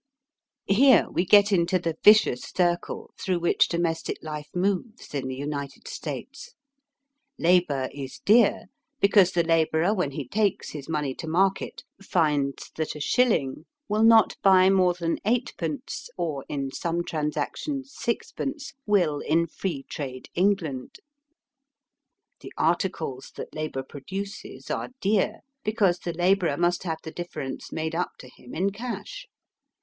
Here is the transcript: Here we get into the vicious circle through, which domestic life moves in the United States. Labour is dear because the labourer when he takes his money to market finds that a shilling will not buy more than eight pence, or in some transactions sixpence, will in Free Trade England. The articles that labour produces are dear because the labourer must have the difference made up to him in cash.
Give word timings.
Here 0.65 1.07
we 1.11 1.25
get 1.27 1.51
into 1.51 1.77
the 1.77 1.95
vicious 2.03 2.41
circle 2.41 3.13
through, 3.19 3.39
which 3.41 3.67
domestic 3.67 4.17
life 4.23 4.49
moves 4.55 5.13
in 5.13 5.27
the 5.27 5.35
United 5.35 5.87
States. 5.87 6.55
Labour 7.37 7.87
is 7.93 8.19
dear 8.25 8.65
because 8.99 9.31
the 9.33 9.43
labourer 9.43 9.93
when 9.93 10.09
he 10.09 10.27
takes 10.27 10.71
his 10.71 10.89
money 10.89 11.13
to 11.13 11.27
market 11.27 11.83
finds 12.01 12.71
that 12.77 12.95
a 12.95 12.99
shilling 12.99 13.67
will 13.87 14.01
not 14.01 14.37
buy 14.41 14.71
more 14.71 14.95
than 14.95 15.19
eight 15.23 15.53
pence, 15.55 16.09
or 16.17 16.45
in 16.49 16.71
some 16.71 17.03
transactions 17.03 17.93
sixpence, 17.95 18.73
will 18.87 19.19
in 19.19 19.45
Free 19.45 19.83
Trade 19.83 20.29
England. 20.33 20.95
The 22.39 22.51
articles 22.57 23.33
that 23.35 23.53
labour 23.53 23.83
produces 23.83 24.71
are 24.71 24.89
dear 24.99 25.41
because 25.63 25.99
the 25.99 26.11
labourer 26.13 26.57
must 26.57 26.81
have 26.85 26.97
the 27.03 27.11
difference 27.11 27.71
made 27.71 27.93
up 27.93 28.13
to 28.17 28.29
him 28.29 28.55
in 28.55 28.71
cash. 28.71 29.27